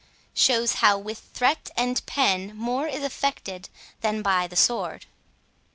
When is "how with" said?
0.81-1.19